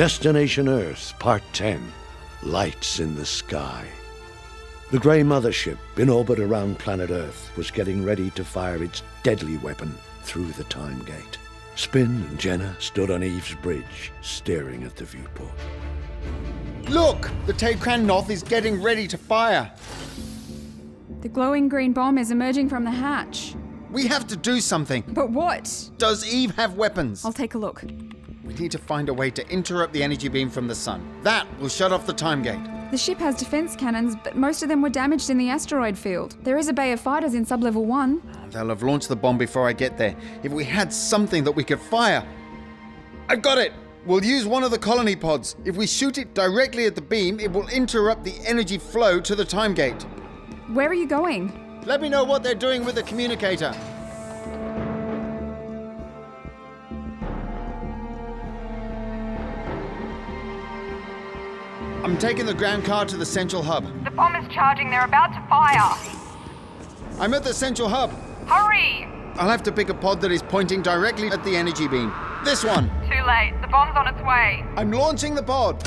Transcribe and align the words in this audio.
Destination 0.00 0.66
Earth, 0.66 1.12
Part 1.18 1.42
10 1.52 1.92
Lights 2.42 3.00
in 3.00 3.14
the 3.16 3.26
Sky. 3.26 3.86
The 4.90 4.98
Grey 4.98 5.20
Mothership, 5.20 5.76
in 5.98 6.08
orbit 6.08 6.40
around 6.40 6.78
planet 6.78 7.10
Earth, 7.10 7.52
was 7.54 7.70
getting 7.70 8.02
ready 8.02 8.30
to 8.30 8.42
fire 8.42 8.82
its 8.82 9.02
deadly 9.22 9.58
weapon 9.58 9.94
through 10.22 10.52
the 10.52 10.64
time 10.64 11.00
gate. 11.00 11.36
Spin 11.74 12.24
and 12.30 12.40
Jenna 12.40 12.74
stood 12.78 13.10
on 13.10 13.22
Eve's 13.22 13.54
bridge, 13.56 14.10
staring 14.22 14.84
at 14.84 14.96
the 14.96 15.04
viewport. 15.04 15.52
Look! 16.88 17.30
The 17.44 17.52
Taekran 17.52 18.06
Noth 18.06 18.30
is 18.30 18.42
getting 18.42 18.82
ready 18.82 19.06
to 19.06 19.18
fire. 19.18 19.70
The 21.20 21.28
glowing 21.28 21.68
green 21.68 21.92
bomb 21.92 22.16
is 22.16 22.30
emerging 22.30 22.70
from 22.70 22.84
the 22.84 22.90
hatch. 22.90 23.54
We 23.90 24.06
have 24.06 24.26
to 24.28 24.36
do 24.36 24.62
something. 24.62 25.04
But 25.08 25.28
what? 25.28 25.90
Does 25.98 26.26
Eve 26.26 26.54
have 26.56 26.76
weapons? 26.76 27.22
I'll 27.22 27.34
take 27.34 27.52
a 27.52 27.58
look. 27.58 27.84
We 28.50 28.56
need 28.56 28.72
to 28.72 28.78
find 28.78 29.08
a 29.08 29.14
way 29.14 29.30
to 29.30 29.48
interrupt 29.48 29.92
the 29.92 30.02
energy 30.02 30.26
beam 30.26 30.50
from 30.50 30.66
the 30.66 30.74
sun. 30.74 31.08
That 31.22 31.46
will 31.60 31.68
shut 31.68 31.92
off 31.92 32.04
the 32.04 32.12
time 32.12 32.42
gate. 32.42 32.58
The 32.90 32.98
ship 32.98 33.18
has 33.18 33.36
defense 33.36 33.76
cannons, 33.76 34.16
but 34.24 34.36
most 34.36 34.64
of 34.64 34.68
them 34.68 34.82
were 34.82 34.88
damaged 34.88 35.30
in 35.30 35.38
the 35.38 35.48
asteroid 35.48 35.96
field. 35.96 36.34
There 36.42 36.58
is 36.58 36.66
a 36.66 36.72
bay 36.72 36.90
of 36.90 36.98
fighters 36.98 37.34
in 37.34 37.46
sublevel 37.46 37.84
1. 37.84 38.22
Ah, 38.26 38.46
they'll 38.50 38.68
have 38.70 38.82
launched 38.82 39.08
the 39.08 39.14
bomb 39.14 39.38
before 39.38 39.68
I 39.68 39.72
get 39.72 39.96
there. 39.96 40.16
If 40.42 40.50
we 40.50 40.64
had 40.64 40.92
something 40.92 41.44
that 41.44 41.52
we 41.52 41.62
could 41.62 41.78
fire. 41.78 42.26
I've 43.28 43.40
got 43.40 43.58
it! 43.58 43.72
We'll 44.04 44.24
use 44.24 44.46
one 44.46 44.64
of 44.64 44.72
the 44.72 44.78
colony 44.78 45.14
pods. 45.14 45.54
If 45.64 45.76
we 45.76 45.86
shoot 45.86 46.18
it 46.18 46.34
directly 46.34 46.86
at 46.86 46.96
the 46.96 47.02
beam, 47.02 47.38
it 47.38 47.52
will 47.52 47.68
interrupt 47.68 48.24
the 48.24 48.34
energy 48.44 48.78
flow 48.78 49.20
to 49.20 49.36
the 49.36 49.44
time 49.44 49.74
gate. 49.74 50.02
Where 50.72 50.88
are 50.88 50.94
you 50.94 51.06
going? 51.06 51.82
Let 51.86 52.00
me 52.00 52.08
know 52.08 52.24
what 52.24 52.42
they're 52.42 52.56
doing 52.56 52.84
with 52.84 52.96
the 52.96 53.04
communicator. 53.04 53.72
I'm 62.02 62.16
taking 62.16 62.46
the 62.46 62.54
ground 62.54 62.86
car 62.86 63.04
to 63.04 63.16
the 63.18 63.26
central 63.26 63.62
hub. 63.62 63.84
The 64.04 64.10
bomb 64.10 64.34
is 64.34 64.50
charging. 64.50 64.90
They're 64.90 65.04
about 65.04 65.34
to 65.34 65.40
fire. 65.50 65.94
I'm 67.18 67.34
at 67.34 67.44
the 67.44 67.52
central 67.52 67.88
hub. 67.90 68.10
Hurry! 68.46 69.06
I'll 69.34 69.50
have 69.50 69.62
to 69.64 69.72
pick 69.72 69.90
a 69.90 69.94
pod 69.94 70.22
that 70.22 70.32
is 70.32 70.42
pointing 70.42 70.80
directly 70.80 71.28
at 71.28 71.44
the 71.44 71.54
energy 71.54 71.86
beam. 71.88 72.10
This 72.42 72.64
one. 72.64 72.88
Too 73.10 73.22
late. 73.26 73.52
The 73.60 73.68
bomb's 73.68 73.94
on 73.98 74.08
its 74.08 74.20
way. 74.22 74.64
I'm 74.76 74.90
launching 74.90 75.34
the 75.34 75.42
pod. 75.42 75.78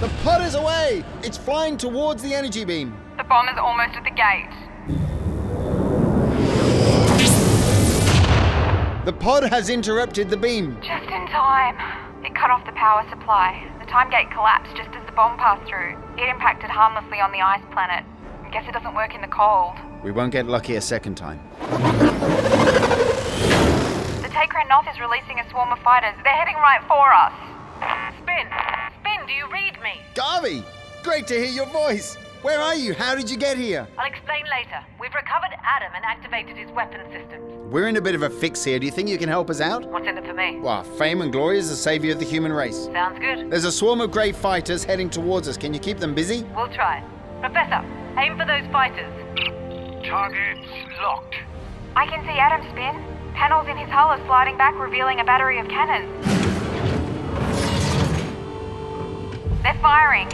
The 0.00 0.08
pod 0.22 0.42
is 0.42 0.54
away. 0.54 1.04
It's 1.24 1.36
flying 1.36 1.76
towards 1.76 2.22
the 2.22 2.34
energy 2.34 2.64
beam. 2.64 2.96
The 3.16 3.24
bomb 3.24 3.48
is 3.48 3.58
almost 3.58 3.96
at 3.96 4.04
the 4.04 4.10
gate. 4.10 4.48
The 9.04 9.12
pod 9.12 9.42
has 9.42 9.68
interrupted 9.68 10.30
the 10.30 10.36
beam. 10.36 10.76
Just 10.80 11.10
in 11.10 11.26
time. 11.26 11.76
It 12.24 12.32
cut 12.36 12.50
off 12.50 12.64
the 12.64 12.72
power 12.72 13.04
supply. 13.10 13.68
Time 13.92 14.08
gate 14.08 14.30
collapsed 14.30 14.74
just 14.74 14.88
as 14.96 15.04
the 15.04 15.12
bomb 15.12 15.36
passed 15.36 15.68
through. 15.68 16.02
It 16.16 16.26
impacted 16.26 16.70
harmlessly 16.70 17.20
on 17.20 17.30
the 17.30 17.42
ice 17.42 17.60
planet. 17.72 18.06
I 18.42 18.48
guess 18.48 18.66
it 18.66 18.72
doesn't 18.72 18.94
work 18.94 19.14
in 19.14 19.20
the 19.20 19.28
cold. 19.28 19.76
We 20.02 20.10
won't 20.10 20.32
get 20.32 20.46
lucky 20.46 20.76
a 20.76 20.80
second 20.80 21.16
time. 21.16 21.38
The 21.60 21.66
Taekran 24.32 24.66
Noth 24.70 24.88
is 24.90 24.98
releasing 24.98 25.40
a 25.40 25.50
swarm 25.50 25.72
of 25.72 25.78
fighters. 25.80 26.14
They're 26.24 26.32
heading 26.32 26.54
right 26.54 26.80
for 26.88 27.12
us. 27.12 27.34
Spin. 28.16 28.48
Spin, 29.00 29.26
do 29.26 29.34
you 29.34 29.46
read 29.52 29.78
me? 29.82 30.00
Garvey! 30.14 30.64
Great 31.02 31.26
to 31.26 31.34
hear 31.34 31.52
your 31.52 31.66
voice. 31.66 32.14
Where 32.40 32.60
are 32.60 32.74
you? 32.74 32.94
How 32.94 33.14
did 33.14 33.30
you 33.30 33.36
get 33.36 33.58
here? 33.58 33.86
I'll 33.98 34.10
explain 34.10 34.46
later. 34.50 34.82
We've 34.98 35.12
recovered 35.12 35.52
Adam 35.62 35.92
and 35.94 36.02
activated 36.06 36.56
his 36.56 36.70
weapon 36.70 37.02
systems. 37.12 37.61
We're 37.72 37.88
in 37.88 37.96
a 37.96 38.02
bit 38.02 38.14
of 38.14 38.20
a 38.20 38.28
fix 38.28 38.62
here. 38.62 38.78
Do 38.78 38.84
you 38.84 38.92
think 38.92 39.08
you 39.08 39.16
can 39.16 39.30
help 39.30 39.48
us 39.48 39.62
out? 39.62 39.86
What's 39.86 40.06
in 40.06 40.18
it 40.18 40.26
for 40.26 40.34
me? 40.34 40.60
Well, 40.60 40.82
fame 40.82 41.22
and 41.22 41.32
glory 41.32 41.56
is 41.56 41.70
the 41.70 41.74
savior 41.74 42.12
of 42.12 42.18
the 42.18 42.24
human 42.26 42.52
race. 42.52 42.84
Sounds 42.92 43.18
good. 43.18 43.50
There's 43.50 43.64
a 43.64 43.72
swarm 43.72 44.02
of 44.02 44.10
grey 44.10 44.32
fighters 44.32 44.84
heading 44.84 45.08
towards 45.08 45.48
us. 45.48 45.56
Can 45.56 45.72
you 45.72 45.80
keep 45.80 45.96
them 45.96 46.14
busy? 46.14 46.42
We'll 46.54 46.68
try. 46.68 47.02
Professor, 47.40 47.82
aim 48.18 48.36
for 48.36 48.44
those 48.44 48.70
fighters. 48.70 49.10
Targets 50.04 50.68
locked. 51.00 51.34
I 51.96 52.04
can 52.04 52.22
see 52.26 52.38
Adam 52.38 52.60
spin. 52.72 53.02
Panels 53.32 53.66
in 53.66 53.78
his 53.78 53.88
hull 53.88 54.10
are 54.10 54.22
sliding 54.26 54.58
back, 54.58 54.78
revealing 54.78 55.20
a 55.20 55.24
battery 55.24 55.58
of 55.58 55.66
cannons. 55.68 56.26
They're 59.62 59.78
firing. 59.80 60.28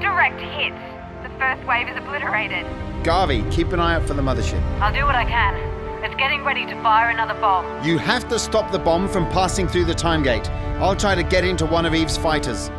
Direct 0.00 0.40
hits. 0.40 0.87
The 1.38 1.44
first 1.44 1.68
wave 1.68 1.88
is 1.88 1.96
obliterated. 1.96 2.66
Garvey, 3.04 3.44
keep 3.52 3.70
an 3.72 3.78
eye 3.78 3.94
out 3.94 4.04
for 4.08 4.14
the 4.14 4.22
mothership. 4.22 4.60
I'll 4.80 4.92
do 4.92 5.04
what 5.04 5.14
I 5.14 5.24
can. 5.24 5.54
It's 6.02 6.16
getting 6.16 6.42
ready 6.42 6.66
to 6.66 6.74
fire 6.82 7.10
another 7.10 7.34
bomb. 7.34 7.64
You 7.84 7.96
have 7.96 8.28
to 8.30 8.40
stop 8.40 8.72
the 8.72 8.78
bomb 8.80 9.08
from 9.08 9.24
passing 9.30 9.68
through 9.68 9.84
the 9.84 9.94
time 9.94 10.24
gate. 10.24 10.50
I'll 10.80 10.96
try 10.96 11.14
to 11.14 11.22
get 11.22 11.44
into 11.44 11.64
one 11.64 11.86
of 11.86 11.94
Eve's 11.94 12.16
fighters. 12.16 12.72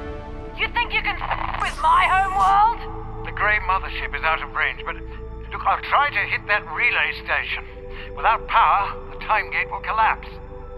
You 0.58 0.68
think 0.74 0.94
you 0.94 1.02
can 1.02 1.16
f- 1.22 1.62
with 1.62 1.82
my 1.82 2.04
home 2.12 2.36
world? 2.36 3.26
The 3.26 3.32
Grey 3.32 3.60
Mothership 3.60 4.14
is 4.14 4.24
out 4.24 4.44
of 4.44 4.54
range, 4.54 4.82
but 4.86 4.96
look, 5.54 5.66
I'll 5.66 5.82
try 5.84 6.10
to 6.10 6.20
hit 6.20 6.46
that 6.48 6.70
relay 6.74 7.14
station. 7.24 7.64
Without 8.14 8.46
power, 8.50 8.94
the 9.14 9.20
time 9.24 9.52
gate 9.52 9.72
will 9.72 9.80
collapse. 9.80 10.28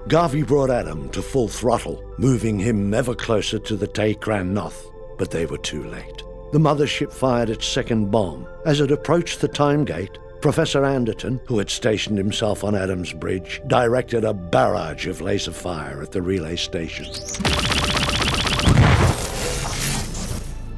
Garvey 0.07 0.43
brought 0.43 0.69
Adam 0.69 1.09
to 1.09 1.23
full 1.23 1.47
throttle, 1.47 2.03
moving 2.19 2.59
him 2.59 2.93
ever 2.93 3.15
closer 3.15 3.57
to 3.57 3.75
the 3.75 3.87
Taekran 3.87 4.49
Noth, 4.49 4.85
but 5.17 5.31
they 5.31 5.47
were 5.47 5.57
too 5.57 5.83
late. 5.85 6.23
The 6.51 6.59
mothership 6.59 7.13
fired 7.13 7.49
its 7.49 7.65
second 7.65 8.11
bomb. 8.11 8.45
As 8.65 8.81
it 8.81 8.91
approached 8.91 9.39
the 9.39 9.47
time 9.47 9.85
gate, 9.85 10.17
Professor 10.41 10.83
Anderton, 10.83 11.39
who 11.45 11.59
had 11.59 11.69
stationed 11.69 12.17
himself 12.17 12.65
on 12.65 12.75
Adams 12.75 13.13
Bridge, 13.13 13.61
directed 13.67 14.25
a 14.25 14.33
barrage 14.33 15.07
of 15.07 15.21
laser 15.21 15.53
fire 15.53 16.01
at 16.01 16.11
the 16.11 16.21
relay 16.21 16.57
station. 16.57 17.05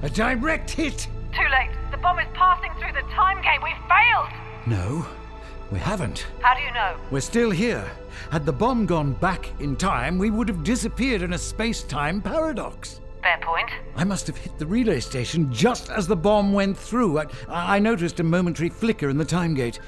A 0.03 0.09
direct 0.09 0.69
hit! 0.69 1.07
Too 1.33 1.47
late. 1.49 1.71
The 1.89 1.97
bomb 1.97 2.19
is 2.19 2.27
passing 2.35 2.71
through 2.77 2.91
the 2.91 3.07
time 3.09 3.41
gate. 3.41 3.63
We've 3.63 3.73
failed. 3.89 4.29
No, 4.67 5.07
we 5.71 5.79
haven't. 5.79 6.27
How 6.41 6.53
do 6.53 6.61
you 6.61 6.71
know? 6.71 6.97
We're 7.09 7.21
still 7.21 7.49
here. 7.49 7.89
Had 8.29 8.45
the 8.45 8.53
bomb 8.53 8.85
gone 8.85 9.13
back 9.13 9.49
in 9.59 9.75
time, 9.75 10.19
we 10.19 10.29
would 10.29 10.49
have 10.49 10.63
disappeared 10.63 11.23
in 11.23 11.33
a 11.33 11.37
space 11.37 11.81
time 11.81 12.21
paradox. 12.21 12.99
Fair 13.23 13.39
point. 13.41 13.69
I 13.95 14.03
must 14.03 14.27
have 14.27 14.37
hit 14.37 14.59
the 14.59 14.65
relay 14.65 14.99
station 14.99 15.51
just 15.51 15.89
as 15.89 16.07
the 16.07 16.15
bomb 16.15 16.51
went 16.51 16.77
through. 16.77 17.19
I, 17.19 17.25
I 17.47 17.79
noticed 17.79 18.19
a 18.19 18.23
momentary 18.23 18.69
flicker 18.69 19.09
in 19.09 19.17
the 19.17 19.25
time 19.25 19.53
gate. 19.53 19.79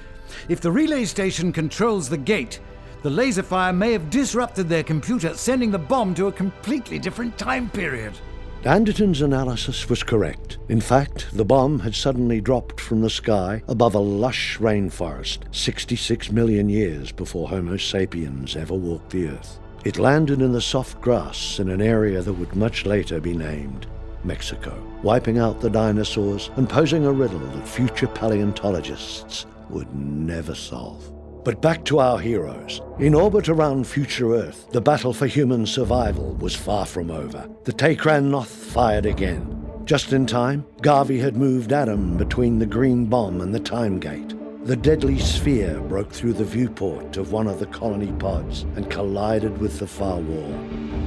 If 0.48 0.62
the 0.62 0.72
relay 0.72 1.04
station 1.06 1.52
controls 1.52 2.08
the 2.08 2.18
gate, 2.18 2.62
the 3.04 3.10
laser 3.10 3.44
fire 3.44 3.74
may 3.74 3.92
have 3.92 4.10
disrupted 4.10 4.70
their 4.70 4.84
computer, 4.84 5.34
sending 5.36 5.70
the 5.70 5.78
bomb 5.78 6.16
to 6.16 6.28
a 6.28 6.32
completely 6.32 6.98
different 6.98 7.38
time 7.38 7.70
period. 7.70 8.18
Anderton's 8.64 9.22
analysis 9.22 9.88
was 9.90 10.02
correct. 10.02 10.58
In 10.70 10.82
fact, 10.82 11.28
the 11.34 11.46
bomb 11.46 11.78
had 11.78 11.94
suddenly 11.94 12.42
dropped 12.42 12.82
from 12.82 13.02
the 13.02 13.10
sky 13.12 13.62
above 13.68 13.94
a 13.94 14.00
lush 14.00 14.58
rainforest 14.58 15.54
66 15.54 16.32
million 16.32 16.68
years 16.68 17.12
before 17.12 17.50
Homo 17.50 17.78
sapiens 17.78 18.56
ever 18.56 18.74
walked 18.74 19.12
the 19.12 19.28
earth. 19.28 19.60
It 19.86 20.00
landed 20.00 20.42
in 20.42 20.52
the 20.52 20.62
soft 20.62 21.00
grass 21.00 21.60
in 21.60 21.70
an 21.70 21.80
area 21.80 22.20
that 22.20 22.34
would 22.34 22.56
much 22.56 22.88
later 22.88 23.22
be 23.22 23.36
named 23.36 23.86
Mexico, 24.24 24.76
wiping 25.04 25.38
out 25.38 25.62
the 25.62 25.70
dinosaurs 25.70 26.50
and 26.56 26.68
posing 26.68 27.06
a 27.06 27.12
riddle 27.12 27.38
that 27.38 27.68
future 27.68 28.08
paleontologists 28.08 29.46
would 29.70 29.94
never 29.94 30.56
solve. 30.56 31.12
But 31.44 31.62
back 31.62 31.86
to 31.86 32.00
our 32.00 32.18
heroes. 32.18 32.82
In 32.98 33.14
orbit 33.14 33.48
around 33.48 33.86
future 33.86 34.34
Earth, 34.34 34.68
the 34.72 34.82
battle 34.82 35.14
for 35.14 35.28
human 35.28 35.68
survival 35.68 36.34
was 36.38 36.56
far 36.56 36.88
from 36.88 37.12
over. 37.12 37.48
The 37.66 37.74
Taekran 37.74 38.32
Noth 38.32 38.50
fired 38.50 39.06
again. 39.06 39.52
Just 39.86 40.14
in 40.14 40.26
time, 40.26 40.66
Garvey 40.82 41.20
had 41.20 41.38
moved 41.38 41.72
Adam 41.72 42.18
between 42.18 42.58
the 42.58 42.66
green 42.66 43.06
bomb 43.06 43.40
and 43.40 43.54
the 43.54 43.60
time 43.60 44.00
gate. 44.00 44.35
The 44.66 44.76
deadly 44.76 45.20
sphere 45.20 45.80
broke 45.80 46.12
through 46.12 46.34
the 46.34 46.44
viewport 46.44 47.18
of 47.18 47.32
one 47.32 47.46
of 47.46 47.60
the 47.60 47.68
colony 47.68 48.12
pods 48.14 48.64
and 48.76 48.90
collided 48.90 49.60
with 49.60 49.78
the 49.78 49.86
far 49.86 50.18
wall. 50.18 50.56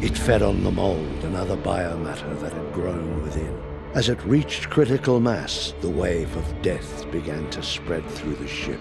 It 0.01 0.17
fed 0.17 0.43
on 0.43 0.63
the 0.63 0.71
mold 0.71 1.25
and 1.25 1.35
other 1.35 1.57
biomatter 1.57 2.39
that 2.39 2.53
had 2.53 2.73
grown 2.73 3.21
within. 3.21 3.61
As 3.97 4.11
it 4.11 4.23
reached 4.23 4.71
critical 4.71 5.19
mass, 5.19 5.75
the 5.81 5.91
wave 5.91 6.37
of 6.37 6.63
death 6.63 7.11
began 7.11 7.51
to 7.51 7.61
spread 7.61 8.09
through 8.11 8.37
the 8.37 8.47
ship. 8.47 8.79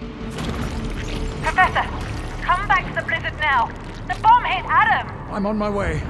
Professor, 1.42 1.82
come 2.42 2.68
back 2.68 2.86
to 2.86 3.00
the 3.00 3.04
blizzard 3.04 3.36
now. 3.40 3.66
The 4.06 4.14
bomb 4.22 4.44
hit 4.44 4.64
Adam. 4.64 5.08
I'm 5.34 5.46
on 5.46 5.58
my 5.58 5.70
way. 5.70 6.00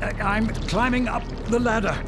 I- 0.00 0.36
I'm 0.36 0.46
climbing 0.46 1.08
up 1.08 1.24
the 1.46 1.58
ladder. 1.58 2.00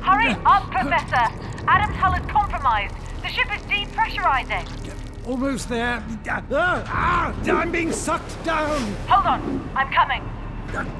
Hurry 0.00 0.34
up, 0.44 0.68
Professor. 0.72 1.32
Adam's 1.68 1.96
hull 1.98 2.14
is 2.14 2.26
compromised. 2.26 2.96
The 3.22 3.28
ship 3.28 3.46
is 3.54 3.62
depressurizing. 3.62 5.05
Almost 5.26 5.68
there. 5.68 6.04
Ah, 6.28 6.84
ah, 6.86 7.34
I'm 7.50 7.72
being 7.72 7.90
sucked 7.90 8.44
down. 8.44 8.80
Hold 9.08 9.26
on, 9.26 9.70
I'm 9.74 9.92
coming. 9.92 10.22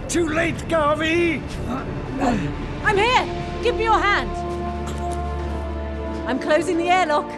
Too 0.08 0.28
late, 0.28 0.68
Garvey. 0.68 1.40
I'm 1.68 2.96
here! 2.96 3.62
Give 3.62 3.76
me 3.76 3.84
your 3.84 3.98
hand! 3.98 4.30
I'm 6.28 6.40
closing 6.40 6.76
the 6.76 6.88
airlock. 6.88 7.30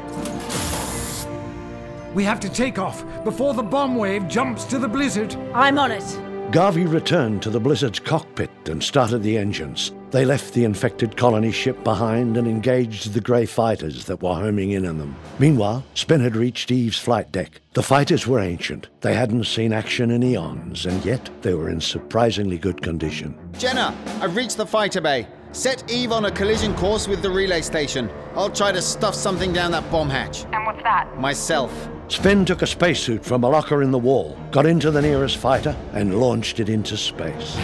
We 2.15 2.25
have 2.25 2.41
to 2.41 2.49
take 2.49 2.79
off 2.79 3.05
before 3.23 3.53
the 3.53 3.63
bomb 3.63 3.97
wave 3.97 4.27
jumps 4.27 4.65
to 4.65 4.79
the 4.79 4.89
blizzard. 4.89 5.37
I'm 5.53 5.79
on 5.79 5.93
it. 5.93 6.28
Garvey 6.51 6.87
returned 6.87 7.43
to 7.43 7.51
the 7.51 7.61
Blizzard's 7.61 8.01
cockpit 8.01 8.51
and 8.65 8.83
started 8.83 9.23
the 9.23 9.37
engines. 9.37 9.93
They 10.13 10.25
left 10.25 10.55
the 10.55 10.65
infected 10.65 11.15
colony 11.15 11.53
ship 11.53 11.85
behind 11.85 12.39
and 12.39 12.49
engaged 12.49 13.13
the 13.13 13.21
Grey 13.21 13.45
fighters 13.45 14.07
that 14.07 14.23
were 14.23 14.35
homing 14.35 14.71
in 14.71 14.87
on 14.87 14.97
them. 14.97 15.15
Meanwhile, 15.39 15.85
Spin 15.93 16.23
had 16.23 16.37
reached 16.37 16.71
Eve's 16.71 16.99
flight 16.99 17.31
deck. 17.33 17.61
The 17.75 17.83
fighters 17.83 18.27
were 18.27 18.41
ancient. 18.41 18.89
They 19.03 19.15
hadn't 19.15 19.45
seen 19.45 19.75
action 19.75 20.11
in 20.11 20.23
eons, 20.23 20.87
and 20.87 21.05
yet 21.05 21.29
they 21.43 21.53
were 21.53 21.69
in 21.69 21.83
surprisingly 21.83 22.57
good 22.57 22.81
condition. 22.81 23.37
Jenna, 23.59 23.95
I've 24.23 24.35
reached 24.35 24.57
the 24.57 24.67
fighter 24.67 25.03
bay. 25.03 25.29
Set 25.53 25.91
Eve 25.91 26.13
on 26.13 26.25
a 26.25 26.31
collision 26.31 26.75
course 26.77 27.07
with 27.07 27.21
the 27.21 27.31
relay 27.31 27.61
station. 27.61 28.11
I'll 28.35 28.49
try 28.49 28.73
to 28.73 28.81
stuff 28.81 29.15
something 29.15 29.53
down 29.53 29.71
that 29.73 29.91
bomb 29.91 30.09
hatch. 30.09 30.45
And 30.53 30.65
what's 30.65 30.83
that? 30.83 31.15
Myself. 31.19 31.91
Spin 32.09 32.47
took 32.47 32.63
a 32.63 32.67
spacesuit 32.67 33.23
from 33.23 33.45
a 33.45 33.49
locker 33.49 33.83
in 33.83 33.91
the 33.91 33.99
wall, 33.99 34.37
got 34.51 34.65
into 34.65 34.91
the 34.91 35.03
nearest 35.03 35.37
fighter, 35.37 35.77
and 35.93 36.19
launched 36.19 36.59
it 36.59 36.71
into 36.71 36.97
space. 36.97 37.55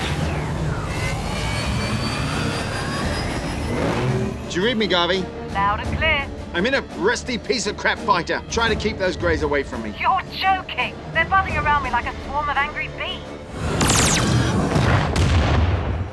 Do 4.50 4.61
you 4.61 4.67
read 4.67 4.76
me, 4.76 4.87
Garvey? 4.87 5.25
Loud 5.55 5.81
and 5.81 5.96
clear. 5.96 6.29
I'm 6.52 6.67
in 6.67 6.75
a 6.75 6.82
rusty 6.99 7.38
piece 7.38 7.67
of 7.67 7.79
crap 7.79 7.99
fighter, 8.00 8.43
trying 8.50 8.76
to 8.76 8.76
keep 8.76 8.99
those 8.99 9.17
greys 9.17 9.43
away 9.43 9.62
from 9.62 9.82
me. 9.82 9.94
You're 9.99 10.20
joking. 10.31 10.94
They're 11.14 11.25
buzzing 11.25 11.56
around 11.56 11.82
me 11.82 11.91
like 11.91 12.06
a 12.06 12.14
swarm 12.25 12.50
of 12.50 12.56
angry 12.58 12.88
bees. 12.99 13.23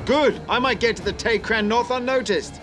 Good. 0.05 0.41
I 0.47 0.57
might 0.57 0.79
get 0.79 0.95
to 0.95 1.03
the 1.03 1.13
Taekran 1.13 1.65
Noth 1.65 1.91
unnoticed. 1.91 2.60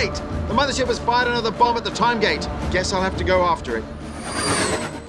Late! 0.00 0.14
The 0.48 0.54
mothership 0.54 0.86
has 0.86 0.98
fired 0.98 1.28
another 1.28 1.50
bomb 1.50 1.76
at 1.76 1.84
the 1.84 1.90
time 1.90 2.20
gate. 2.20 2.48
Guess 2.70 2.92
I'll 2.92 3.02
have 3.02 3.16
to 3.18 3.24
go 3.24 3.42
after 3.42 3.76
it. 3.76 3.84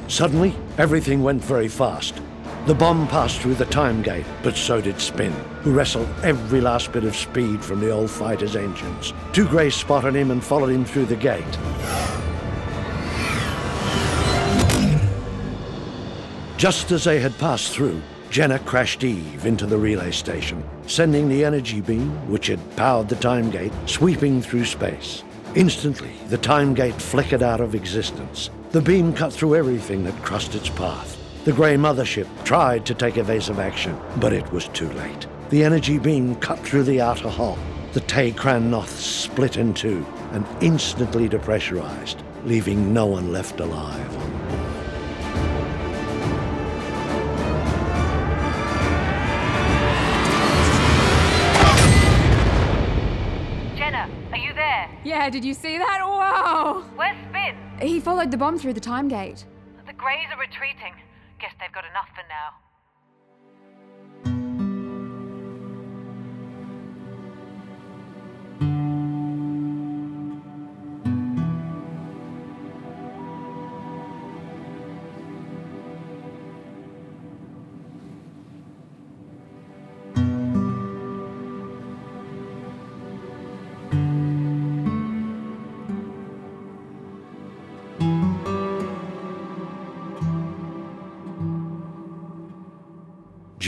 Suddenly, 0.07 0.55
everything 0.77 1.23
went 1.23 1.41
very 1.43 1.67
fast. 1.67 2.21
The 2.65 2.75
bomb 2.75 3.07
passed 3.07 3.39
through 3.39 3.55
the 3.55 3.65
time 3.65 4.01
gate, 4.01 4.25
but 4.43 4.55
so 4.55 4.81
did 4.81 4.99
Spin, 4.99 5.31
who 5.61 5.71
wrestled 5.71 6.09
every 6.23 6.61
last 6.61 6.91
bit 6.91 7.05
of 7.05 7.15
speed 7.15 7.63
from 7.63 7.79
the 7.79 7.89
old 7.89 8.11
fighter's 8.11 8.55
engines. 8.55 9.13
Two 9.33 9.47
Greys 9.47 9.75
spotted 9.75 10.13
him 10.13 10.29
and 10.29 10.43
followed 10.43 10.69
him 10.69 10.85
through 10.85 11.05
the 11.05 11.15
gate. 11.15 11.57
Just 16.57 16.91
as 16.91 17.05
they 17.05 17.19
had 17.19 17.35
passed 17.39 17.71
through, 17.71 18.01
Jenna 18.31 18.59
crashed 18.59 19.03
Eve 19.03 19.45
into 19.45 19.65
the 19.65 19.77
relay 19.77 20.11
station, 20.11 20.63
sending 20.87 21.27
the 21.27 21.43
energy 21.43 21.81
beam, 21.81 22.11
which 22.31 22.47
had 22.47 22.77
powered 22.77 23.09
the 23.09 23.17
time 23.17 23.51
gate, 23.51 23.73
sweeping 23.87 24.41
through 24.41 24.63
space. 24.63 25.25
Instantly, 25.55 26.13
the 26.29 26.37
time 26.37 26.73
gate 26.73 26.95
flickered 26.95 27.43
out 27.43 27.59
of 27.59 27.75
existence. 27.75 28.49
The 28.71 28.79
beam 28.79 29.11
cut 29.11 29.33
through 29.33 29.55
everything 29.55 30.05
that 30.05 30.23
crossed 30.23 30.55
its 30.55 30.69
path. 30.69 31.17
The 31.43 31.51
Grey 31.51 31.75
mothership 31.75 32.25
tried 32.45 32.85
to 32.85 32.93
take 32.93 33.17
evasive 33.17 33.59
action, 33.59 33.99
but 34.21 34.31
it 34.31 34.49
was 34.53 34.69
too 34.69 34.89
late. 34.93 35.27
The 35.49 35.65
energy 35.65 35.99
beam 35.99 36.35
cut 36.35 36.59
through 36.59 36.83
the 36.83 37.01
outer 37.01 37.27
hull. 37.27 37.59
The 37.91 37.99
Tay 37.99 38.31
Noth 38.31 38.97
split 38.97 39.57
in 39.57 39.73
two 39.73 40.05
and 40.31 40.45
instantly 40.61 41.27
depressurized, 41.27 42.23
leaving 42.45 42.93
no 42.93 43.07
one 43.07 43.33
left 43.33 43.59
alive 43.59 44.20
Yeah, 55.21 55.29
did 55.29 55.45
you 55.45 55.53
see 55.53 55.77
that? 55.77 55.99
Whoa! 56.01 56.81
Where's 56.95 57.15
Spin? 57.29 57.55
He 57.79 57.99
followed 57.99 58.31
the 58.31 58.37
bomb 58.37 58.57
through 58.57 58.73
the 58.73 58.79
time 58.79 59.07
gate. 59.07 59.45
The 59.85 59.93
Greys 59.93 60.25
are 60.33 60.39
retreating. 60.39 60.95
Guess 61.39 61.53
they've 61.59 61.71
got 61.71 61.85
enough 61.85 62.09
for 62.15 62.23
now. 62.27 62.57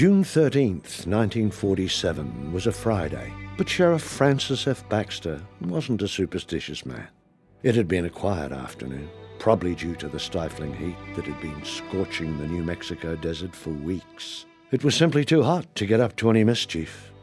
June 0.04 0.22
13th, 0.22 1.08
1947, 1.08 2.52
was 2.52 2.68
a 2.68 2.74
Friday, 2.74 3.34
but 3.56 3.70
Sheriff 3.70 4.02
Francis 4.02 4.68
F. 4.68 4.84
Baxter 4.90 5.42
wasn't 5.62 6.02
a 6.02 6.10
superstitious 6.10 6.86
man. 6.86 7.08
It 7.64 7.76
had 7.76 7.88
been 7.88 8.04
a 8.04 8.10
quiet 8.10 8.52
afternoon, 8.52 9.10
probably 9.40 9.76
due 9.76 9.96
to 9.96 10.10
the 10.10 10.20
stifling 10.20 10.74
heat 10.76 10.98
that 11.16 11.24
had 11.24 11.40
been 11.40 11.64
scorching 11.64 12.38
the 12.38 12.48
New 12.48 12.64
Mexico 12.64 13.16
desert 13.16 13.56
for 13.56 13.70
weeks. 13.70 14.46
It 14.72 14.84
was 14.84 14.94
simply 14.94 15.24
too 15.24 15.42
hot 15.42 15.74
to 15.76 15.86
get 15.86 16.02
up 16.02 16.18
to 16.18 16.30
any 16.30 16.44
mischief. 16.44 17.14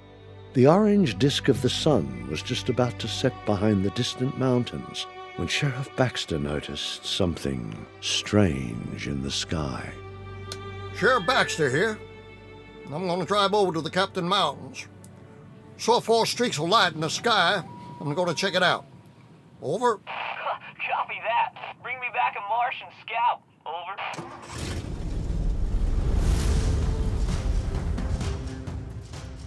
The 0.55 0.67
orange 0.67 1.19
disk 1.19 1.49
of 1.49 1.61
the 1.61 1.69
sun 1.69 2.29
was 2.31 2.41
just 2.41 2.71
about 2.71 2.99
to 3.00 3.09
set 3.09 3.35
behind 3.44 3.85
the 3.85 3.91
distant 3.91 4.38
mountains 4.38 5.06
when 5.37 5.49
Sheriff 5.49 5.94
Baxter 5.97 6.38
noticed 6.38 7.05
something 7.05 7.77
strange 8.00 9.06
in 9.06 9.21
the 9.21 9.31
sky. 9.31 9.93
Sheriff 10.97 11.27
Baxter 11.27 11.69
here. 11.69 11.99
I'm 12.92 13.06
going 13.06 13.20
to 13.20 13.26
drive 13.26 13.54
over 13.54 13.72
to 13.72 13.81
the 13.81 13.90
Capitan 13.90 14.28
Mountains. 14.28 14.87
Saw 15.78 16.00
four 16.00 16.26
streaks 16.26 16.58
of 16.58 16.69
light 16.69 16.92
in 16.94 17.00
the 17.00 17.08
sky. 17.08 17.62
I'm 18.00 18.15
going 18.15 18.29
to 18.29 18.34
check 18.34 18.55
it 18.55 18.62
out. 18.62 18.84
Over. 19.62 19.96
Copy 20.06 21.20
that. 21.24 21.76
Bring 21.82 22.00
me 22.00 22.06
back 22.12 22.36
a 22.36 22.41
Martian 22.48 22.88
scout. 23.00 23.43
Over. 23.65 23.96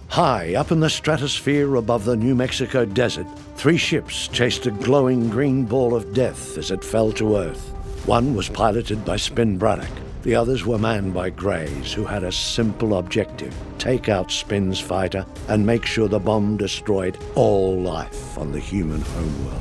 High 0.08 0.54
up 0.54 0.70
in 0.70 0.80
the 0.80 0.88
stratosphere 0.88 1.74
above 1.74 2.04
the 2.04 2.16
New 2.16 2.34
Mexico 2.34 2.84
desert, 2.84 3.26
three 3.56 3.76
ships 3.76 4.28
chased 4.28 4.64
a 4.66 4.70
glowing 4.70 5.28
green 5.28 5.64
ball 5.64 5.94
of 5.94 6.14
death 6.14 6.56
as 6.56 6.70
it 6.70 6.84
fell 6.84 7.12
to 7.12 7.36
Earth. 7.36 7.68
One 8.06 8.34
was 8.34 8.48
piloted 8.48 9.04
by 9.04 9.16
Spin 9.16 9.58
Braddock. 9.58 9.90
The 10.24 10.34
others 10.34 10.64
were 10.64 10.78
manned 10.78 11.12
by 11.12 11.28
Greys, 11.28 11.92
who 11.92 12.06
had 12.06 12.24
a 12.24 12.32
simple 12.32 12.96
objective 12.96 13.54
take 13.76 14.08
out 14.08 14.30
Spin's 14.30 14.80
fighter 14.80 15.26
and 15.48 15.66
make 15.66 15.84
sure 15.84 16.08
the 16.08 16.18
bomb 16.18 16.56
destroyed 16.56 17.18
all 17.34 17.78
life 17.78 18.38
on 18.38 18.50
the 18.50 18.58
human 18.58 19.02
homeworld. 19.02 19.60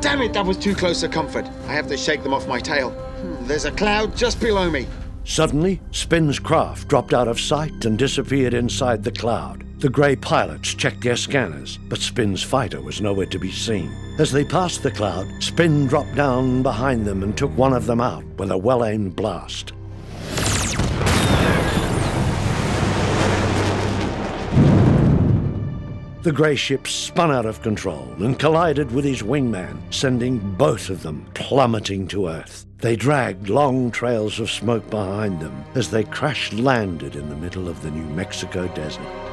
Damn 0.00 0.22
it, 0.22 0.32
that 0.32 0.46
was 0.46 0.56
too 0.56 0.74
close 0.74 1.02
to 1.02 1.08
comfort. 1.10 1.44
I 1.66 1.74
have 1.74 1.86
to 1.88 1.96
shake 1.98 2.22
them 2.22 2.32
off 2.32 2.48
my 2.48 2.58
tail. 2.58 2.88
Hmm, 2.90 3.46
There's 3.46 3.66
a 3.66 3.70
cloud 3.72 4.16
just 4.16 4.40
below 4.40 4.70
me. 4.70 4.86
Suddenly, 5.24 5.82
Spin's 5.90 6.38
craft 6.38 6.88
dropped 6.88 7.12
out 7.12 7.28
of 7.28 7.38
sight 7.38 7.84
and 7.84 7.98
disappeared 7.98 8.54
inside 8.54 9.04
the 9.04 9.12
cloud. 9.12 9.67
The 9.78 9.88
Grey 9.88 10.16
pilots 10.16 10.74
checked 10.74 11.02
their 11.02 11.14
scanners, 11.14 11.78
but 11.88 12.00
Spin's 12.00 12.42
fighter 12.42 12.80
was 12.80 13.00
nowhere 13.00 13.26
to 13.26 13.38
be 13.38 13.52
seen. 13.52 13.94
As 14.18 14.32
they 14.32 14.44
passed 14.44 14.82
the 14.82 14.90
cloud, 14.90 15.28
Spin 15.38 15.86
dropped 15.86 16.16
down 16.16 16.64
behind 16.64 17.06
them 17.06 17.22
and 17.22 17.36
took 17.36 17.56
one 17.56 17.72
of 17.72 17.86
them 17.86 18.00
out 18.00 18.24
with 18.38 18.50
a 18.50 18.58
well 18.58 18.84
aimed 18.84 19.14
blast. 19.14 19.72
The 26.22 26.32
Grey 26.32 26.56
ship 26.56 26.88
spun 26.88 27.30
out 27.30 27.46
of 27.46 27.62
control 27.62 28.12
and 28.18 28.36
collided 28.36 28.90
with 28.90 29.04
his 29.04 29.22
wingman, 29.22 29.80
sending 29.94 30.38
both 30.56 30.90
of 30.90 31.04
them 31.04 31.24
plummeting 31.34 32.08
to 32.08 32.26
Earth. 32.26 32.66
They 32.78 32.96
dragged 32.96 33.48
long 33.48 33.92
trails 33.92 34.40
of 34.40 34.50
smoke 34.50 34.90
behind 34.90 35.38
them 35.38 35.64
as 35.76 35.88
they 35.88 36.02
crash 36.02 36.52
landed 36.52 37.14
in 37.14 37.28
the 37.28 37.36
middle 37.36 37.68
of 37.68 37.80
the 37.82 37.92
New 37.92 38.12
Mexico 38.14 38.66
desert. 38.74 39.27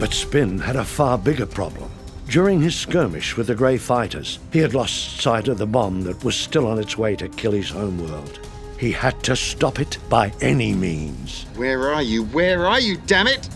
But 0.00 0.14
Spin 0.14 0.58
had 0.58 0.76
a 0.76 0.84
far 0.84 1.18
bigger 1.18 1.44
problem. 1.44 1.90
During 2.26 2.62
his 2.62 2.74
skirmish 2.74 3.36
with 3.36 3.48
the 3.48 3.54
Grey 3.54 3.76
fighters, 3.76 4.38
he 4.50 4.58
had 4.60 4.72
lost 4.72 5.20
sight 5.20 5.46
of 5.46 5.58
the 5.58 5.66
bomb 5.66 6.00
that 6.04 6.24
was 6.24 6.34
still 6.34 6.66
on 6.66 6.78
its 6.78 6.96
way 6.96 7.14
to 7.16 7.28
kill 7.28 7.52
his 7.52 7.68
homeworld. 7.68 8.40
He 8.78 8.92
had 8.92 9.22
to 9.24 9.36
stop 9.36 9.78
it 9.78 9.98
by 10.08 10.32
any 10.40 10.72
means. 10.72 11.44
Where 11.54 11.92
are 11.92 12.00
you? 12.00 12.24
Where 12.24 12.66
are 12.66 12.80
you, 12.80 12.96
damn 13.06 13.26
it? 13.26 13.46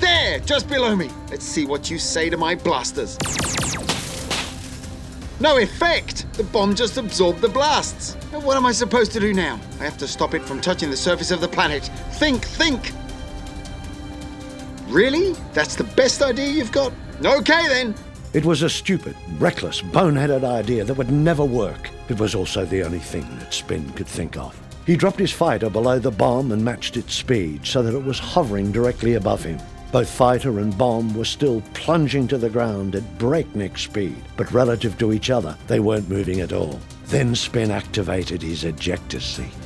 There, 0.00 0.40
just 0.40 0.68
below 0.68 0.96
me. 0.96 1.08
Let's 1.30 1.44
see 1.44 1.64
what 1.64 1.92
you 1.92 2.00
say 2.00 2.28
to 2.28 2.36
my 2.36 2.56
blasters. 2.56 3.16
No 5.38 5.58
effect! 5.58 6.26
The 6.32 6.42
bomb 6.42 6.74
just 6.74 6.96
absorbed 6.96 7.40
the 7.40 7.48
blasts. 7.48 8.14
What 8.32 8.56
am 8.56 8.66
I 8.66 8.72
supposed 8.72 9.12
to 9.12 9.20
do 9.20 9.32
now? 9.32 9.60
I 9.78 9.84
have 9.84 9.98
to 9.98 10.08
stop 10.08 10.34
it 10.34 10.42
from 10.42 10.60
touching 10.60 10.90
the 10.90 10.96
surface 10.96 11.30
of 11.30 11.40
the 11.40 11.48
planet. 11.48 11.88
Think, 12.14 12.44
think! 12.44 12.90
Really? 14.94 15.32
That's 15.54 15.74
the 15.74 15.82
best 15.82 16.22
idea 16.22 16.46
you've 16.46 16.70
got? 16.70 16.92
Okay 17.24 17.66
then! 17.66 17.96
It 18.32 18.44
was 18.44 18.62
a 18.62 18.70
stupid, 18.70 19.16
reckless, 19.40 19.82
boneheaded 19.82 20.44
idea 20.44 20.84
that 20.84 20.94
would 20.94 21.10
never 21.10 21.44
work. 21.44 21.90
It 22.08 22.20
was 22.20 22.36
also 22.36 22.64
the 22.64 22.84
only 22.84 23.00
thing 23.00 23.26
that 23.40 23.52
Spin 23.52 23.90
could 23.94 24.06
think 24.06 24.36
of. 24.36 24.56
He 24.86 24.94
dropped 24.94 25.18
his 25.18 25.32
fighter 25.32 25.68
below 25.68 25.98
the 25.98 26.12
bomb 26.12 26.52
and 26.52 26.64
matched 26.64 26.96
its 26.96 27.12
speed 27.12 27.66
so 27.66 27.82
that 27.82 27.92
it 27.92 28.04
was 28.04 28.20
hovering 28.20 28.70
directly 28.70 29.14
above 29.14 29.42
him. 29.42 29.58
Both 29.90 30.08
fighter 30.08 30.60
and 30.60 30.78
bomb 30.78 31.12
were 31.12 31.24
still 31.24 31.60
plunging 31.74 32.28
to 32.28 32.38
the 32.38 32.48
ground 32.48 32.94
at 32.94 33.18
breakneck 33.18 33.76
speed, 33.78 34.22
but 34.36 34.52
relative 34.52 34.96
to 34.98 35.12
each 35.12 35.28
other, 35.28 35.56
they 35.66 35.80
weren't 35.80 36.08
moving 36.08 36.40
at 36.40 36.52
all. 36.52 36.78
Then 37.06 37.34
Spin 37.34 37.72
activated 37.72 38.42
his 38.42 38.62
ejector 38.62 39.18
seat. 39.18 39.63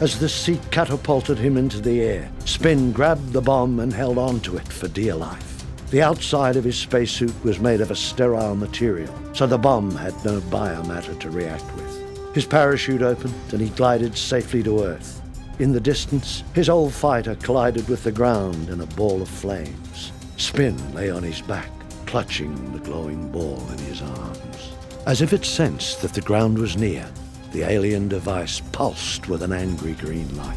As 0.00 0.20
the 0.20 0.28
seat 0.28 0.60
catapulted 0.70 1.38
him 1.38 1.56
into 1.56 1.80
the 1.80 2.00
air, 2.00 2.30
Spin 2.44 2.92
grabbed 2.92 3.32
the 3.32 3.40
bomb 3.40 3.80
and 3.80 3.92
held 3.92 4.16
on 4.16 4.38
to 4.40 4.56
it 4.56 4.68
for 4.68 4.86
dear 4.86 5.16
life. 5.16 5.64
The 5.90 6.02
outside 6.02 6.54
of 6.54 6.62
his 6.62 6.78
spacesuit 6.78 7.34
was 7.42 7.58
made 7.58 7.80
of 7.80 7.90
a 7.90 7.96
sterile 7.96 8.54
material, 8.54 9.12
so 9.32 9.48
the 9.48 9.58
bomb 9.58 9.90
had 9.96 10.14
no 10.24 10.38
biomatter 10.38 11.18
to 11.18 11.30
react 11.30 11.64
with. 11.74 12.32
His 12.32 12.44
parachute 12.44 13.02
opened 13.02 13.34
and 13.50 13.60
he 13.60 13.70
glided 13.70 14.16
safely 14.16 14.62
to 14.62 14.84
Earth. 14.84 15.20
In 15.58 15.72
the 15.72 15.80
distance, 15.80 16.44
his 16.54 16.68
old 16.68 16.92
fighter 16.92 17.34
collided 17.34 17.88
with 17.88 18.04
the 18.04 18.12
ground 18.12 18.68
in 18.68 18.80
a 18.80 18.86
ball 18.86 19.20
of 19.20 19.28
flames. 19.28 20.12
Spin 20.36 20.76
lay 20.94 21.10
on 21.10 21.24
his 21.24 21.40
back, 21.40 21.72
clutching 22.06 22.72
the 22.72 22.78
glowing 22.78 23.32
ball 23.32 23.66
in 23.72 23.78
his 23.78 24.00
arms. 24.00 24.70
As 25.06 25.22
if 25.22 25.32
it 25.32 25.44
sensed 25.44 26.02
that 26.02 26.12
the 26.12 26.20
ground 26.20 26.56
was 26.56 26.76
near, 26.76 27.04
the 27.52 27.62
alien 27.62 28.08
device 28.08 28.60
pulsed 28.72 29.28
with 29.28 29.42
an 29.42 29.52
angry 29.52 29.92
green 29.94 30.36
light. 30.36 30.56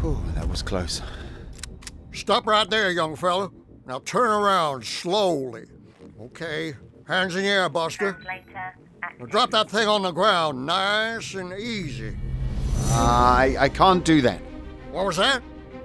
Whew, 0.00 0.18
that 0.34 0.48
was 0.48 0.62
close. 0.62 1.02
Stop 2.12 2.46
right 2.46 2.68
there, 2.68 2.90
young 2.90 3.16
fella. 3.16 3.50
Now 3.86 4.00
turn 4.00 4.30
around 4.30 4.84
slowly. 4.84 5.64
Okay, 6.20 6.74
hands 7.06 7.36
in 7.36 7.42
the 7.42 7.48
air, 7.48 7.68
Buster. 7.68 8.18
Now 9.18 9.26
drop 9.26 9.50
that 9.50 9.70
thing 9.70 9.88
on 9.88 10.02
the 10.02 10.10
ground 10.12 10.66
nice 10.66 11.34
and 11.34 11.52
easy. 11.52 12.16
I, 12.92 13.56
I 13.58 13.68
can't 13.68 14.04
do 14.04 14.20
that. 14.22 14.40
What 14.90 15.06
was 15.06 15.16
that? 15.18 15.42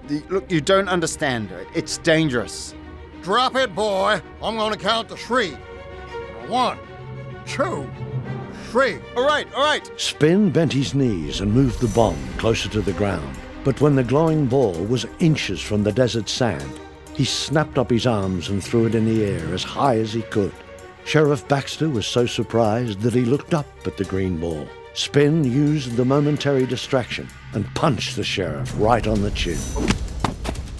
The- 0.07 0.23
Look, 0.29 0.51
you 0.51 0.61
don't 0.61 0.89
understand. 0.89 1.49
It's 1.73 1.97
dangerous. 1.99 2.73
Drop 3.21 3.55
it, 3.55 3.73
boy. 3.75 4.21
I'm 4.41 4.55
gonna 4.57 4.77
count 4.77 5.09
to 5.09 5.15
three. 5.17 5.51
One, 6.47 6.77
two, 7.45 7.89
three. 8.71 8.97
All 9.15 9.25
right, 9.25 9.47
all 9.53 9.63
right. 9.63 9.89
Spin 9.99 10.49
bent 10.49 10.73
his 10.73 10.93
knees 10.93 11.41
and 11.41 11.53
moved 11.53 11.79
the 11.79 11.87
bomb 11.95 12.17
closer 12.37 12.69
to 12.69 12.81
the 12.81 12.93
ground. 12.93 13.37
But 13.63 13.81
when 13.81 13.95
the 13.95 14.03
glowing 14.03 14.45
ball 14.45 14.73
was 14.73 15.07
inches 15.19 15.61
from 15.61 15.83
the 15.83 15.91
desert 15.91 16.29
sand, 16.29 16.79
he 17.13 17.25
snapped 17.25 17.77
up 17.77 17.89
his 17.89 18.05
arms 18.05 18.49
and 18.49 18.63
threw 18.63 18.85
it 18.85 18.95
in 18.95 19.05
the 19.05 19.23
air 19.23 19.53
as 19.53 19.63
high 19.63 19.97
as 19.97 20.13
he 20.13 20.21
could. 20.23 20.53
Sheriff 21.05 21.47
Baxter 21.47 21.87
was 21.87 22.05
so 22.05 22.25
surprised 22.25 22.99
that 23.01 23.13
he 23.13 23.25
looked 23.25 23.53
up 23.53 23.67
at 23.85 23.95
the 23.95 24.05
green 24.05 24.39
ball. 24.39 24.67
Spin 24.93 25.43
used 25.43 25.95
the 25.95 26.05
momentary 26.05 26.65
distraction 26.65 27.27
and 27.53 27.73
punched 27.75 28.15
the 28.15 28.23
sheriff 28.23 28.73
right 28.77 29.05
on 29.07 29.21
the 29.21 29.31
chin. 29.31 29.59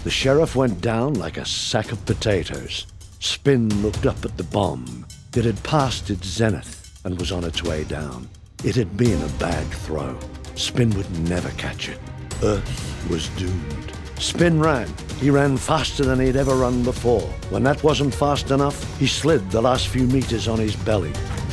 The 0.04 0.10
sheriff 0.10 0.56
went 0.56 0.82
down 0.82 1.16
like 1.16 1.38
a 1.38 1.46
sack 1.46 1.92
of 1.92 2.06
potatoes. 2.06 2.88
Spin 3.20 3.70
looked 3.82 4.06
up 4.06 4.24
at 4.24 4.38
the 4.38 4.44
bomb. 4.44 5.06
It 5.36 5.44
had 5.44 5.62
passed 5.64 6.10
its 6.10 6.26
zenith 6.26 6.98
and 7.04 7.20
was 7.20 7.34
on 7.34 7.44
its 7.44 7.62
way 7.62 7.84
down. 7.84 8.30
It 8.64 8.74
had 8.78 8.96
been 8.96 9.22
a 9.22 9.28
bad 9.38 9.68
throw. 9.68 10.18
Spin 10.56 10.92
would 10.92 11.12
never 11.28 11.50
catch 11.58 11.90
it. 11.90 12.00
Earth 12.42 13.08
was 13.10 13.28
doomed. 13.30 13.92
Spin 14.18 14.62
ran. 14.62 14.88
He 15.20 15.30
ran 15.30 15.58
faster 15.58 16.06
than 16.06 16.22
he'd 16.22 16.38
ever 16.38 16.56
run 16.56 16.84
before. 16.84 17.28
When 17.50 17.64
that 17.64 17.84
wasn't 17.84 18.16
fast 18.16 18.50
enough, 18.52 18.98
he 18.98 19.08
slid 19.08 19.52
the 19.52 19.62
last 19.62 19.90
few 19.90 20.08
meters 20.08 20.48
on 20.48 20.58
his 20.58 20.78
belly. 20.78 21.12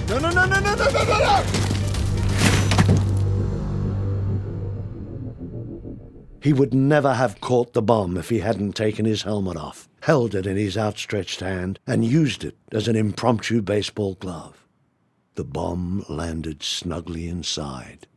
No, 0.08 0.20
no, 0.20 0.30
no, 0.30 0.46
no, 0.46 0.60
no, 0.60 0.74
no, 0.76 0.84
no, 0.84 1.04
no, 1.04 1.18
no! 1.18 1.44
He 6.40 6.52
would 6.52 6.72
never 6.72 7.14
have 7.14 7.40
caught 7.40 7.72
the 7.72 7.82
bomb 7.82 8.16
if 8.16 8.28
he 8.28 8.38
hadn't 8.38 8.76
taken 8.76 9.06
his 9.06 9.22
helmet 9.22 9.56
off, 9.56 9.88
held 10.02 10.34
it 10.34 10.46
in 10.46 10.56
his 10.56 10.76
outstretched 10.76 11.38
hand, 11.40 11.78
and 11.86 12.04
used 12.04 12.42
it 12.42 12.56
as 12.72 12.88
an 12.88 12.96
impromptu 12.96 13.62
baseball 13.62 14.14
glove. 14.16 14.66
The 15.36 15.44
bomb 15.44 16.04
landed 16.08 16.62
snugly 16.62 17.28
inside. 17.28 18.08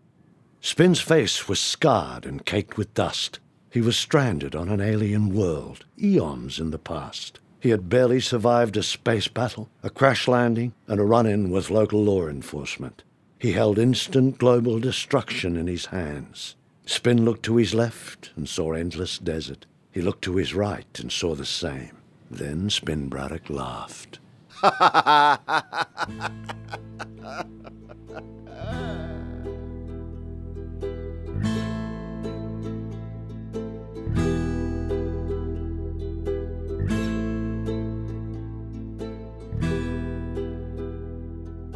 Spin's 0.62 1.00
face 1.00 1.48
was 1.48 1.60
scarred 1.60 2.26
and 2.26 2.44
caked 2.44 2.76
with 2.76 2.96
dust. 2.96 3.40
He 3.70 3.82
was 3.82 3.96
stranded 3.96 4.56
on 4.56 4.70
an 4.70 4.82
alien 4.82 5.34
world, 5.36 5.86
eons 6.02 6.60
in 6.60 6.72
the 6.72 6.80
past. 6.80 7.40
He 7.60 7.70
had 7.70 7.88
barely 7.88 8.20
survived 8.20 8.78
a 8.78 8.84
space 8.84 9.28
battle, 9.28 9.70
a 9.84 9.92
crash 9.92 10.28
landing, 10.28 10.74
and 10.88 11.00
a 11.00 11.04
run 11.04 11.28
in 11.28 11.52
with 11.52 11.70
local 11.70 12.04
law 12.04 12.28
enforcement. 12.28 13.04
He 13.38 13.52
held 13.52 13.78
instant 13.78 14.40
global 14.40 14.80
destruction 14.80 15.56
in 15.56 15.68
his 15.68 15.86
hands. 15.86 16.56
Spin 16.88 17.24
looked 17.24 17.44
to 17.44 17.58
his 17.58 17.76
left 17.76 18.32
and 18.36 18.50
saw 18.50 18.74
endless 18.74 19.20
desert. 19.20 19.68
He 19.96 20.02
looked 20.02 20.26
to 20.26 20.36
his 20.36 20.54
right 20.54 21.00
and 21.00 21.10
saw 21.10 21.36
the 21.36 21.46
same. 21.46 21.96
Then 22.30 22.70
Spin 22.70 23.08
Braddock 23.08 23.50
laughed. 23.50 24.20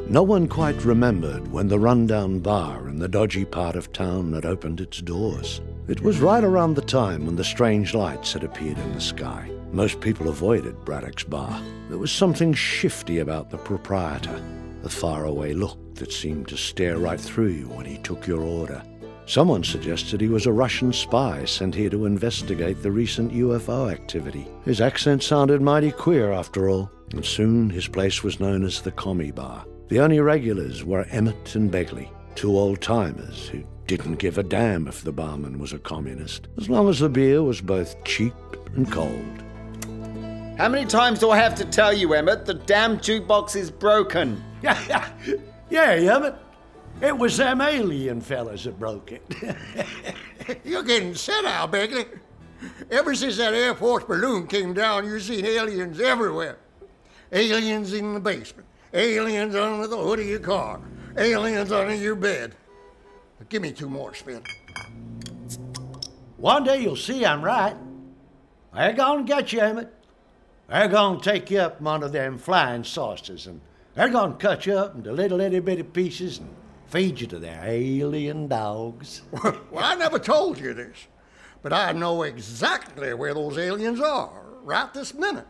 No 0.10 0.24
one 0.24 0.48
quite 0.48 0.86
remembered 0.86 1.52
when 1.52 1.68
the 1.68 1.78
rundown 1.78 2.40
bar 2.40 2.90
in 2.90 2.98
the 2.98 3.08
dodgy 3.08 3.46
part 3.46 3.76
of 3.76 3.94
town 3.94 4.34
had 4.34 4.44
opened 4.44 4.82
its 4.82 5.02
doors. 5.02 5.62
It 5.88 6.02
was 6.02 6.20
right 6.20 6.44
around 6.44 6.74
the 6.74 6.82
time 6.82 7.28
when 7.28 7.36
the 7.36 7.44
strange 7.44 7.94
lights 7.94 8.34
had 8.34 8.44
appeared 8.44 8.80
in 8.80 8.94
the 8.94 9.02
sky. 9.02 9.52
Most 9.72 10.02
people 10.02 10.28
avoided 10.28 10.84
Braddock's 10.84 11.24
bar. 11.24 11.62
There 11.90 12.00
was 12.00 12.12
something 12.12 12.56
shifty 12.56 13.20
about 13.20 13.52
the 13.52 13.60
proprietor, 13.60 14.42
a 14.84 14.90
faraway 14.90 15.54
look 15.54 15.78
that 15.94 16.12
seemed 16.12 16.48
to 16.48 16.58
stare 16.58 16.98
right 16.98 17.22
through 17.22 17.50
you 17.50 17.68
when 17.68 17.86
he 17.86 18.00
took 18.00 18.26
your 18.26 18.42
order. 18.42 18.82
Someone 19.28 19.64
suggested 19.64 20.20
he 20.20 20.28
was 20.28 20.48
a 20.48 20.52
Russian 20.52 20.92
spy 20.92 21.46
sent 21.46 21.76
here 21.76 21.92
to 21.92 22.08
investigate 22.08 22.82
the 22.82 22.92
recent 22.92 23.32
UFO 23.32 23.92
activity. 23.92 24.48
His 24.66 24.82
accent 24.82 25.22
sounded 25.22 25.62
mighty 25.62 25.92
queer 25.92 26.32
after 26.32 26.68
all, 26.68 26.90
and 27.12 27.24
soon 27.24 27.70
his 27.70 27.88
place 27.88 28.24
was 28.24 28.40
known 28.40 28.64
as 28.64 28.82
the 28.82 28.92
Commie 28.92 29.30
Bar. 29.30 29.68
The 29.90 30.00
only 30.00 30.20
regulars 30.20 30.84
were 30.84 31.08
Emmett 31.10 31.56
and 31.56 31.72
Begley, 31.72 32.10
two 32.36 32.56
old 32.56 32.80
timers 32.80 33.48
who 33.48 33.64
didn't 33.88 34.18
give 34.18 34.38
a 34.38 34.44
damn 34.44 34.88
if 34.88 35.04
the 35.04 35.12
barman 35.12 35.58
was 35.58 35.74
a 35.74 35.80
communist, 35.80 36.48
as 36.60 36.70
long 36.70 36.90
as 36.90 37.00
the 37.00 37.10
beer 37.10 37.42
was 37.42 37.60
both 37.60 38.04
cheap 38.04 38.36
and 38.76 38.92
cold. 38.92 39.44
How 40.60 40.70
many 40.70 40.86
times 40.86 41.18
do 41.18 41.32
I 41.32 41.38
have 41.38 41.56
to 41.56 41.66
tell 41.66 41.92
you, 41.92 42.14
Emmett? 42.14 42.46
The 42.46 42.54
damn 42.54 43.00
jukebox 43.00 43.56
is 43.56 43.72
broken. 43.72 44.44
yeah, 44.62 45.10
yeah, 45.72 45.94
Emmett. 45.94 46.36
It 47.02 47.18
was 47.18 47.38
them 47.38 47.60
alien 47.60 48.22
fellas 48.22 48.66
that 48.66 48.78
broke 48.78 49.12
it. 49.12 49.24
You're 50.64 50.84
getting 50.84 51.16
set 51.16 51.46
out, 51.46 51.72
Begley. 51.72 52.06
Ever 52.92 53.16
since 53.16 53.38
that 53.38 53.56
Air 53.56 53.74
Force 53.74 54.04
balloon 54.04 54.46
came 54.46 54.76
down, 54.76 55.06
you've 55.06 55.24
seen 55.24 55.48
aliens 55.48 56.00
everywhere. 56.00 56.60
Aliens 57.32 57.94
in 57.94 58.14
the 58.14 58.20
basement, 58.20 58.68
aliens 58.94 59.56
under 59.56 59.88
the 59.88 59.98
hood 59.98 60.20
of 60.20 60.26
your 60.26 60.40
car, 60.40 60.80
aliens 61.18 61.72
under 61.72 61.96
your 61.96 62.16
bed. 62.16 62.56
Give 63.50 63.62
me 63.62 63.72
two 63.72 63.90
more, 63.90 64.14
Spin. 64.14 64.44
One 66.38 66.64
day 66.64 66.82
you'll 66.82 66.96
see 66.96 67.26
I'm 67.26 67.42
right. 67.42 67.76
They're 68.74 68.94
gonna 68.94 69.24
get 69.24 69.52
you, 69.52 69.62
Emmett. 69.62 69.94
They're 70.68 70.88
gonna 70.88 71.20
take 71.20 71.50
you 71.50 71.60
up 71.60 71.86
under 71.86 72.08
them 72.08 72.38
flying 72.38 72.84
saucers, 72.84 73.48
and 73.48 73.60
they're 73.96 74.10
gonna 74.10 74.36
cut 74.36 74.66
you 74.66 74.78
up 74.78 74.96
into 74.96 75.12
little 75.12 75.42
itty 75.42 75.60
bitty 75.60 75.84
pieces 75.84 76.38
and 76.38 76.50
feed 76.88 77.20
you 77.20 77.28
to 77.28 77.40
their 77.40 77.62
alien 77.66 78.48
dogs. 78.48 79.24
well, 79.44 79.84
I 79.84 79.96
never 79.96 80.20
told 80.20 80.60
you 80.60 80.74
this, 80.74 81.08
but 81.62 81.74
I 81.74 81.92
know 81.92 82.24
exactly 82.24 83.14
where 83.14 83.34
those 83.34 83.58
aliens 83.58 84.00
are 84.00 84.46
right 84.64 84.94
this 84.94 85.14
minute. 85.14 85.48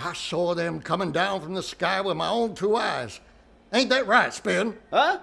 I 0.00 0.12
saw 0.12 0.54
them 0.54 0.80
coming 0.80 1.12
down 1.12 1.40
from 1.40 1.54
the 1.54 1.62
sky 1.62 2.00
with 2.00 2.16
my 2.16 2.28
own 2.28 2.54
two 2.54 2.76
eyes. 2.76 3.20
Ain't 3.72 3.90
that 3.90 4.06
right, 4.06 4.32
Spin? 4.32 4.76
Huh? 4.92 5.18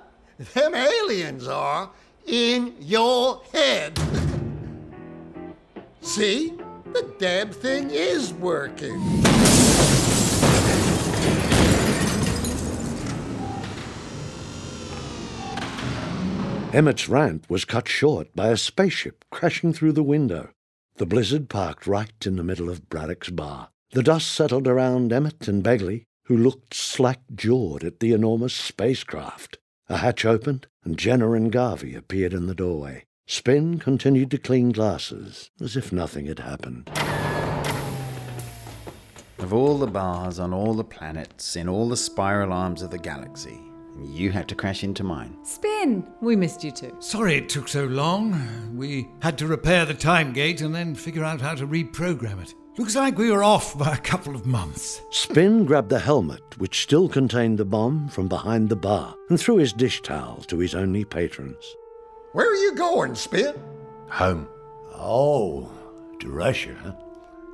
Them 0.54 0.76
aliens 0.76 1.48
are 1.48 1.92
in 2.26 2.76
your 2.80 3.42
head. 3.54 3.98
See? 6.02 6.54
The 6.94 7.14
damn 7.20 7.52
thing 7.52 7.90
is 7.90 8.34
working. 8.34 9.02
Emmett's 16.74 17.08
rant 17.08 17.50
was 17.50 17.64
cut 17.64 17.88
short 17.88 18.36
by 18.36 18.50
a 18.50 18.58
spaceship 18.58 19.24
crashing 19.32 19.72
through 19.72 19.94
the 19.94 20.04
window. 20.04 20.50
The 20.98 21.06
blizzard 21.06 21.50
parked 21.50 21.88
right 21.88 22.26
in 22.26 22.36
the 22.36 22.44
middle 22.44 22.70
of 22.70 22.90
Braddock's 22.90 23.30
bar. 23.30 23.70
The 23.92 24.04
dust 24.04 24.30
settled 24.32 24.68
around 24.68 25.14
Emmett 25.14 25.48
and 25.48 25.64
Begley, 25.64 26.06
who 26.24 26.36
looked 26.36 26.74
slack 26.74 27.22
jawed 27.34 27.84
at 27.84 28.00
the 28.00 28.14
enormous 28.14 28.54
spacecraft. 28.54 29.60
A 29.88 29.98
hatch 29.98 30.26
opened, 30.26 30.68
and 30.84 30.98
Jenna 30.98 31.32
and 31.34 31.52
Garvey 31.52 31.96
appeared 31.96 32.34
in 32.34 32.48
the 32.48 32.56
doorway. 32.56 33.06
Spin 33.28 33.80
continued 33.80 34.32
to 34.32 34.38
clean 34.38 34.72
glasses, 34.72 35.52
as 35.62 35.78
if 35.78 35.92
nothing 35.92 36.26
had 36.26 36.40
happened. 36.40 36.90
Of 39.40 39.54
all 39.54 39.78
the 39.78 39.88
bars 39.88 40.40
on 40.40 40.54
all 40.54 40.74
the 40.74 40.84
planets, 40.84 41.56
in 41.56 41.70
all 41.70 41.88
the 41.88 41.98
spiral 41.98 42.52
arms 42.52 42.82
of 42.82 42.90
the 42.90 42.98
galaxy, 42.98 43.60
you 44.04 44.32
had 44.32 44.48
to 44.50 44.56
crash 44.56 44.84
into 44.84 45.04
mine. 45.04 45.38
Spin! 45.44 46.06
We 46.22 46.36
missed 46.36 46.64
you 46.64 46.72
too. 46.72 46.96
Sorry 47.00 47.36
it 47.36 47.50
took 47.50 47.68
so 47.68 47.86
long. 47.86 48.76
We 48.76 49.08
had 49.22 49.38
to 49.38 49.48
repair 49.48 49.86
the 49.86 49.94
time 49.94 50.34
gate 50.34 50.62
and 50.62 50.74
then 50.74 50.96
figure 50.96 51.24
out 51.24 51.42
how 51.42 51.56
to 51.56 51.68
reprogram 51.68 52.42
it. 52.42 52.54
Looks 52.78 52.96
like 52.98 53.18
we 53.18 53.32
were 53.32 53.44
off 53.44 53.78
by 53.78 53.94
a 53.94 53.98
couple 53.98 54.36
of 54.36 54.46
months. 54.46 55.02
Spin 55.10 55.64
grabbed 55.64 55.88
the 55.88 56.00
helmet, 56.00 56.58
which 56.58 56.84
still 56.84 57.08
contained 57.08 57.58
the 57.58 57.64
bomb, 57.64 58.10
from 58.10 58.28
behind 58.28 58.68
the 58.68 58.76
bar 58.76 59.16
and 59.30 59.40
threw 59.40 59.56
his 59.56 59.72
dish 59.72 60.02
towel 60.02 60.42
to 60.48 60.60
his 60.60 60.76
only 60.76 61.06
patrons. 61.06 61.74
Where 62.34 62.46
are 62.46 62.56
you 62.56 62.76
going, 62.76 63.16
Spin? 63.16 63.56
Home. 64.10 64.50
Oh, 64.94 65.72
to 66.20 66.30
Russia, 66.30 66.76
huh? 66.84 66.92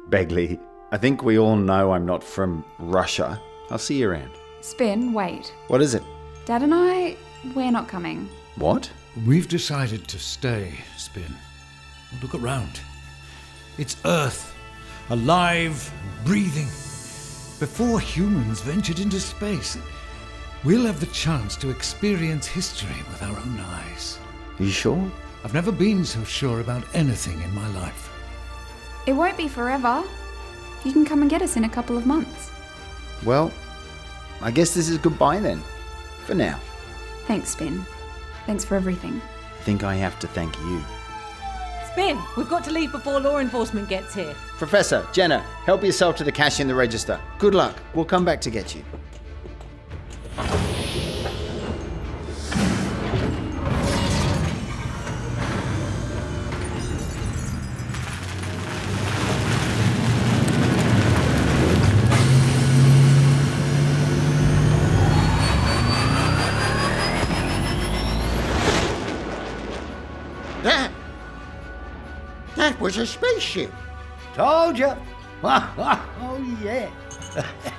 Begley, 0.10 0.60
I 0.92 0.98
think 0.98 1.22
we 1.22 1.38
all 1.38 1.56
know 1.56 1.92
I'm 1.92 2.08
not 2.08 2.24
from 2.24 2.66
Russia. 2.80 3.40
I'll 3.70 3.78
see 3.78 4.00
you 4.00 4.10
around. 4.10 4.32
Spin, 4.62 5.14
wait. 5.14 5.54
What 5.68 5.84
is 5.84 5.94
it? 5.94 6.04
Dad 6.46 6.64
and 6.64 6.74
I, 6.74 7.16
we're 7.54 7.72
not 7.72 7.88
coming. 7.88 8.28
What? 8.56 8.90
We've 9.28 9.48
decided 9.48 10.08
to 10.08 10.18
stay, 10.18 10.74
Spin. 10.98 11.36
Look 12.24 12.34
around. 12.34 12.80
It's 13.78 13.98
Earth, 14.04 14.56
alive, 15.12 15.92
breathing. 16.24 16.68
Before 17.60 18.00
humans 18.00 18.62
ventured 18.62 19.00
into 19.00 19.20
space, 19.20 19.78
we'll 20.64 20.86
have 20.86 21.02
the 21.02 21.06
chance 21.08 21.58
to 21.58 21.70
experience 21.70 22.48
history 22.48 22.96
with 23.10 23.22
our 23.22 23.38
own 23.38 23.60
eyes. 23.60 24.18
Are 24.58 24.64
you 24.64 24.72
sure? 24.72 25.12
I've 25.44 25.54
never 25.54 25.72
been 25.72 26.06
so 26.06 26.24
sure 26.24 26.62
about 26.62 26.86
anything 26.94 27.42
in 27.42 27.54
my 27.54 27.68
life. 27.74 28.10
It 29.06 29.12
won't 29.12 29.36
be 29.36 29.50
forever. 29.50 30.02
You 30.86 30.94
can 30.94 31.04
come 31.04 31.22
and 31.22 31.30
get 31.30 31.42
us 31.42 31.58
in 31.58 31.66
a 31.66 31.70
couple 31.70 31.98
of 31.98 32.06
months. 32.06 32.50
Well, 33.26 33.52
I 34.42 34.50
guess 34.50 34.74
this 34.74 34.88
is 34.88 34.98
goodbye 34.98 35.42
then. 35.42 35.62
For 36.26 36.36
now. 36.36 36.58
Thanks, 37.26 37.50
Spin. 37.50 37.86
Thanks 38.46 38.64
for 38.64 38.76
everything. 38.76 39.22
I 39.60 39.64
think 39.64 39.84
I 39.84 39.96
have 39.96 40.18
to 40.20 40.28
thank 40.28 40.58
you. 40.60 40.82
Spin, 41.92 42.18
we've 42.38 42.48
got 42.48 42.64
to 42.64 42.72
leave 42.72 42.92
before 42.94 43.20
law 43.20 43.40
enforcement 43.40 43.90
gets 43.90 44.14
here. 44.16 44.34
Professor, 44.58 45.06
Jenna, 45.12 45.40
help 45.66 45.84
yourself 45.84 46.16
to 46.18 46.24
the 46.24 46.32
cash 46.32 46.62
in 46.62 46.68
the 46.68 46.76
register. 46.76 47.20
Good 47.38 47.54
luck. 47.54 47.76
We'll 47.94 48.06
come 48.06 48.24
back 48.24 48.40
to 48.42 48.50
get 48.50 48.74
you. 48.74 48.84
Was 72.82 72.98
a 72.98 73.06
spaceship. 73.06 73.72
Told 74.34 74.78
you. 74.78 74.92
oh, 75.44 76.58
yeah. 76.64 76.90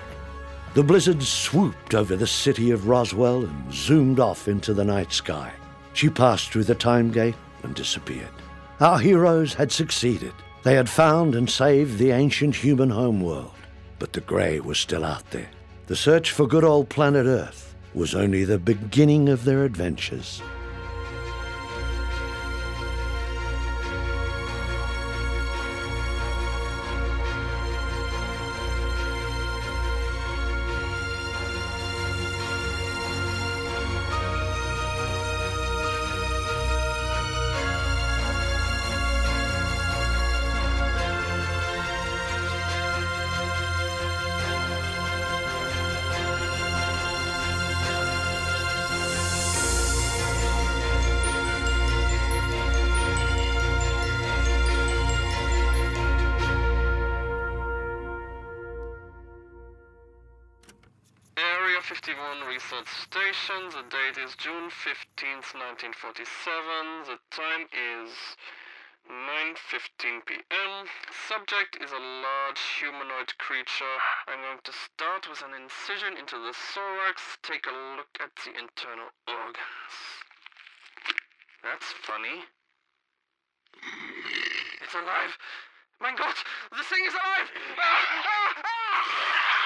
The 0.75 0.83
blizzard 0.83 1.23
swooped 1.23 1.95
over 1.95 2.17
the 2.17 2.27
city 2.27 2.71
of 2.71 2.88
Roswell 2.88 3.45
and 3.45 3.75
zoomed 3.75 4.19
off 4.19 4.49
into 4.49 4.73
the 4.73 4.87
night 4.87 5.12
sky. 5.12 5.53
She 5.93 6.09
passed 6.09 6.51
through 6.51 6.65
the 6.65 6.75
time 6.75 7.11
gate 7.11 7.35
and 7.62 7.75
disappeared. 7.75 8.31
Our 8.81 8.99
heroes 8.99 9.53
had 9.53 9.71
succeeded. 9.71 10.33
They 10.62 10.75
had 10.75 10.88
found 10.88 11.35
and 11.35 11.51
saved 11.51 11.99
the 11.99 12.12
ancient 12.12 12.57
human 12.57 12.88
homeworld. 12.88 13.53
But 13.99 14.15
the 14.15 14.23
Grey 14.23 14.61
was 14.61 14.79
still 14.79 15.05
out 15.05 15.31
there. 15.31 15.51
The 15.88 15.97
search 15.97 16.31
for 16.31 16.47
good 16.47 16.65
old 16.65 16.88
planet 16.88 17.27
Earth 17.27 17.75
was 17.93 18.15
only 18.15 18.45
the 18.45 18.59
beginning 18.59 19.29
of 19.29 19.45
their 19.45 19.65
adventures. 19.65 20.41
51 61.83 62.47
research 62.47 62.87
station. 62.87 63.66
The 63.75 63.83
date 63.90 64.14
is 64.23 64.38
June 64.38 64.71
15th, 64.71 65.51
1947. 65.51 67.11
The 67.11 67.18
time 67.35 67.66
is 67.75 68.14
9:15 69.11 70.23
p.m. 70.23 70.87
Subject 71.27 71.83
is 71.83 71.90
a 71.90 71.99
large 71.99 72.62
humanoid 72.79 73.35
creature. 73.42 73.99
I'm 74.31 74.38
going 74.47 74.62
to 74.62 74.73
start 74.73 75.27
with 75.27 75.42
an 75.42 75.59
incision 75.59 76.14
into 76.14 76.38
the 76.38 76.55
thorax. 76.55 77.37
Take 77.42 77.66
a 77.66 77.75
look 77.99 78.14
at 78.23 78.31
the 78.47 78.55
internal 78.55 79.11
organs. 79.27 79.95
That's 81.66 81.90
funny. 82.07 82.47
It's 84.87 84.95
alive. 84.95 85.35
My 85.99 86.14
God, 86.14 86.35
the 86.71 86.85
thing 86.87 87.03
is 87.07 87.14
alive! 87.14 87.51
Ah, 87.75 88.07
ah, 88.23 88.62
ah! 88.62 89.62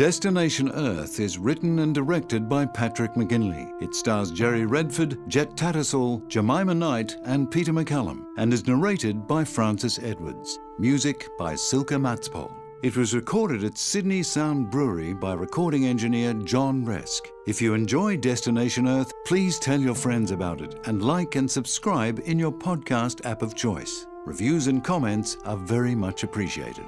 Destination 0.00 0.70
Earth 0.70 1.20
is 1.20 1.36
written 1.36 1.80
and 1.80 1.94
directed 1.94 2.48
by 2.48 2.64
Patrick 2.64 3.12
McGinley. 3.16 3.70
It 3.82 3.94
stars 3.94 4.30
Jerry 4.30 4.64
Redford, 4.64 5.18
Jet 5.28 5.54
Tattersall, 5.58 6.26
Jemima 6.26 6.74
Knight, 6.74 7.18
and 7.24 7.50
Peter 7.50 7.70
McCallum, 7.70 8.24
and 8.38 8.50
is 8.50 8.66
narrated 8.66 9.26
by 9.26 9.44
Francis 9.44 9.98
Edwards. 9.98 10.58
Music 10.78 11.28
by 11.36 11.54
Silke 11.54 11.90
Matspol. 11.90 12.50
It 12.82 12.96
was 12.96 13.14
recorded 13.14 13.62
at 13.62 13.76
Sydney 13.76 14.22
Sound 14.22 14.70
Brewery 14.70 15.12
by 15.12 15.34
recording 15.34 15.84
engineer 15.84 16.32
John 16.32 16.82
Resk. 16.82 17.26
If 17.46 17.60
you 17.60 17.74
enjoy 17.74 18.16
Destination 18.16 18.88
Earth, 18.88 19.12
please 19.26 19.58
tell 19.58 19.78
your 19.78 19.94
friends 19.94 20.30
about 20.30 20.62
it 20.62 20.80
and 20.86 21.02
like 21.02 21.36
and 21.36 21.50
subscribe 21.50 22.22
in 22.24 22.38
your 22.38 22.52
podcast 22.52 23.26
app 23.26 23.42
of 23.42 23.54
choice. 23.54 24.06
Reviews 24.24 24.66
and 24.66 24.82
comments 24.82 25.36
are 25.44 25.58
very 25.58 25.94
much 25.94 26.24
appreciated. 26.24 26.86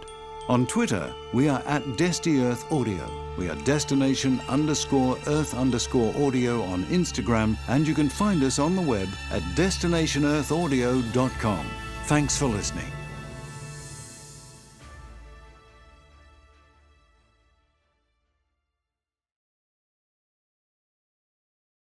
On 0.49 0.67
Twitter, 0.67 1.15
we 1.33 1.49
are 1.49 1.63
at 1.67 1.85
Desti 1.97 2.43
Earth 2.43 2.73
Audio. 2.73 3.09
We 3.39 3.49
are 3.49 3.55
destination 3.57 4.41
underscore 4.49 5.17
earth 5.29 5.55
underscore 5.55 6.13
audio 6.17 6.63
on 6.63 6.83
Instagram, 6.87 7.57
and 7.69 7.87
you 7.87 7.95
can 7.95 8.09
find 8.09 8.43
us 8.43 8.59
on 8.59 8.75
the 8.75 8.83
web 8.83 9.09
at 9.31 9.43
destinationearthaudio.com. 9.55 11.67
Thanks 12.07 12.37
for 12.37 12.47
listening. 12.47 12.91